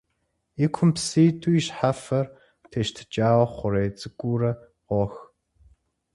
И 0.63 0.67
кум 0.73 0.89
псы 0.95 1.19
иту, 1.29 1.49
и 1.57 1.61
щхьэфэр 1.65 2.25
тещтыкӀауэ, 2.71 3.45
хъурей 3.55 3.89
цӀыкӀуурэ 3.97 4.51
къох. 4.87 5.13